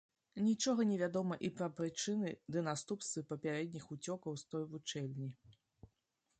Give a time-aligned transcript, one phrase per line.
[0.45, 5.33] Нічога не вядома і пра прычыны ды наступствы папярэдніх уцёкаў з той вучэльні.